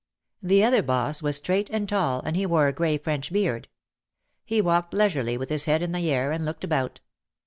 [0.41, 3.67] The other boss was straight and tall and he wore a grey French beard.
[4.43, 7.01] He walked leisurely with his head in the air and looked about.